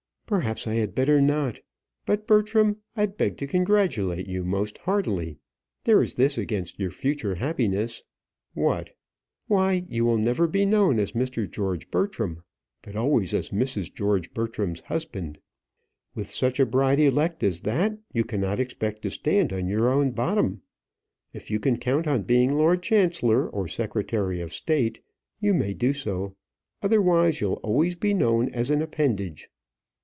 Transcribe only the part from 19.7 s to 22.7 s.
own bottom. If you can count on being